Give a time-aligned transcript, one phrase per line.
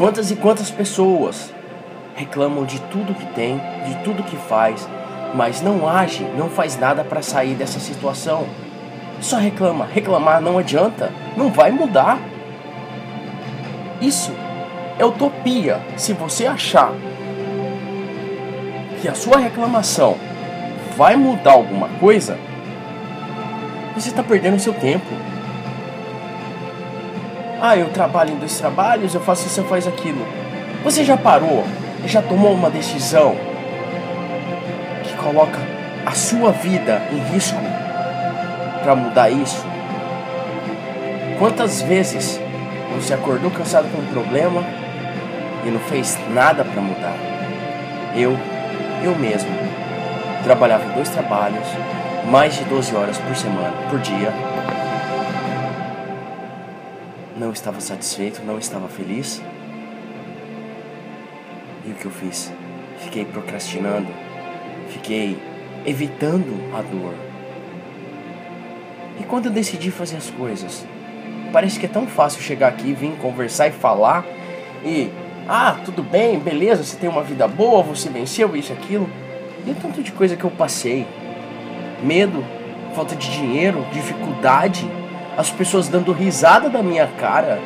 [0.00, 1.52] Quantas e quantas pessoas
[2.16, 4.88] reclamam de tudo que tem, de tudo que faz,
[5.34, 8.46] mas não age, não faz nada para sair dessa situação.
[9.20, 12.18] Só reclama, reclamar não adianta, não vai mudar.
[14.00, 14.32] Isso
[14.98, 15.78] é utopia.
[15.98, 16.94] Se você achar
[19.02, 20.16] que a sua reclamação
[20.96, 22.38] vai mudar alguma coisa,
[23.94, 25.04] você está perdendo seu tempo.
[27.62, 30.26] Ah, eu trabalho em dois trabalhos, eu faço isso, eu faço aquilo.
[30.82, 31.62] Você já parou?
[32.06, 33.36] Já tomou uma decisão
[35.04, 35.58] que coloca
[36.06, 37.58] a sua vida em risco
[38.82, 39.62] para mudar isso?
[41.38, 42.40] Quantas vezes
[42.94, 44.64] você acordou cansado com um problema
[45.66, 47.14] e não fez nada para mudar?
[48.16, 48.38] Eu,
[49.04, 49.50] eu mesmo,
[50.44, 51.66] trabalhava em dois trabalhos,
[52.24, 54.32] mais de 12 horas por semana, por dia.
[57.40, 59.40] Não estava satisfeito, não estava feliz.
[61.86, 62.52] E o que eu fiz?
[62.98, 64.08] Fiquei procrastinando,
[64.90, 65.38] fiquei
[65.86, 67.14] evitando a dor.
[69.18, 70.84] E quando eu decidi fazer as coisas,
[71.50, 74.22] parece que é tão fácil chegar aqui, vir conversar e falar
[74.84, 75.10] e
[75.48, 79.08] ah, tudo bem, beleza, você tem uma vida boa, você venceu isso, aquilo.
[79.66, 81.06] E o tanto de coisa que eu passei.
[82.02, 82.44] Medo,
[82.94, 84.86] falta de dinheiro, dificuldade,
[85.36, 87.58] as pessoas dando risada da minha cara,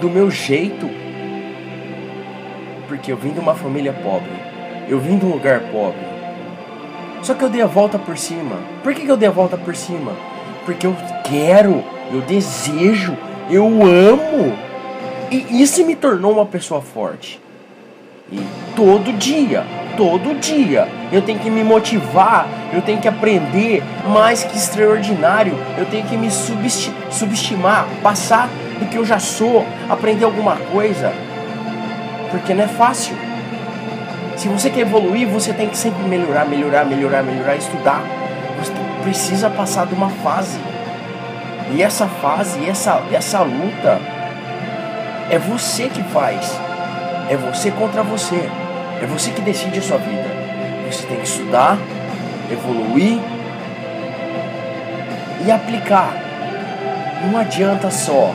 [0.00, 0.88] do meu jeito.
[2.88, 4.32] Porque eu vim de uma família pobre,
[4.88, 6.12] eu vim de um lugar pobre.
[7.22, 8.56] Só que eu dei a volta por cima.
[8.82, 10.12] Por que, que eu dei a volta por cima?
[10.64, 13.16] Porque eu quero, eu desejo,
[13.48, 14.56] eu amo.
[15.30, 17.40] E isso me tornou uma pessoa forte.
[18.30, 18.40] E
[18.74, 19.64] todo dia,
[19.96, 25.86] todo dia, eu tenho que me motivar, eu tenho que aprender mais que extraordinário, eu
[25.86, 28.48] tenho que me subestimar, passar
[28.78, 31.12] do que eu já sou, aprender alguma coisa.
[32.30, 33.16] Porque não é fácil.
[34.36, 38.02] Se você quer evoluir, você tem que sempre melhorar, melhorar, melhorar, melhorar, estudar.
[38.58, 38.72] Você
[39.02, 40.58] precisa passar de uma fase.
[41.74, 44.00] E essa fase, essa, essa luta,
[45.30, 46.58] é você que faz.
[47.28, 48.50] É você contra você.
[49.02, 50.30] É você que decide a sua vida.
[50.88, 51.76] Você tem que estudar,
[52.52, 53.18] evoluir
[55.44, 56.14] e aplicar.
[57.26, 58.32] Não adianta só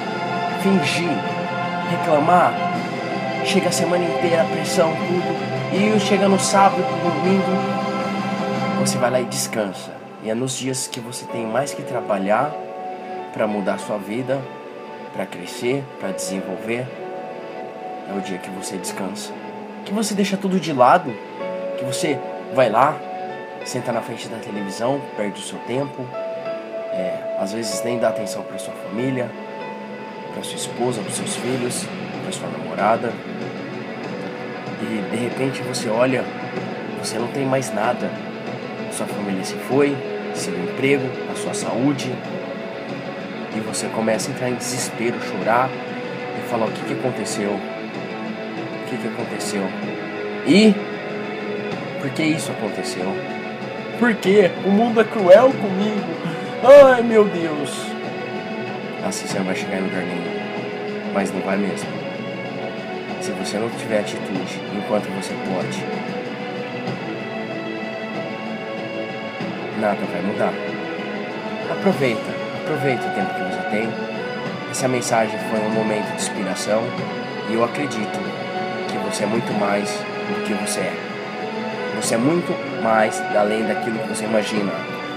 [0.62, 1.10] fingir,
[1.90, 2.54] reclamar.
[3.46, 5.48] Chega a semana inteira, pressão, tudo.
[5.74, 7.46] E chega no sábado, no domingo,
[8.80, 9.92] você vai lá e descansa.
[10.22, 12.52] E é nos dias que você tem mais que trabalhar
[13.32, 14.42] para mudar sua vida,
[15.14, 16.86] para crescer, para desenvolver,
[18.10, 19.47] é o dia que você descansa.
[19.88, 21.16] Que você deixa tudo de lado,
[21.78, 22.20] que você
[22.54, 23.00] vai lá,
[23.64, 26.06] senta na frente da televisão, perde o seu tempo,
[26.92, 29.32] é, às vezes nem dá atenção para sua família,
[30.34, 31.86] para sua esposa, para seus filhos,
[32.22, 33.14] para sua namorada.
[34.82, 36.26] E de repente você olha,
[37.02, 38.12] você não tem mais nada.
[38.92, 39.96] Sua família se foi,
[40.36, 42.14] seu emprego, a sua saúde,
[43.56, 47.58] e você começa a entrar em desespero, chorar e falar o que, que aconteceu,
[48.88, 49.64] que, que aconteceu
[50.46, 50.74] e
[52.00, 53.06] por que isso aconteceu,
[54.00, 56.08] por que o mundo é cruel comigo,
[56.64, 57.88] ai meu Deus,
[59.06, 61.90] assim você vai chegar em lugar nenhum, mas não vai mesmo.
[63.22, 65.84] Se você não tiver atitude enquanto você pode,
[69.82, 70.54] nada vai mudar.
[71.70, 73.90] Aproveita Aproveite o tempo que você tem.
[74.70, 76.84] Essa mensagem foi um momento de inspiração
[77.50, 78.20] e eu acredito
[79.18, 80.94] você é muito mais do que você é.
[82.00, 84.72] Você é muito mais além daquilo que você imagina.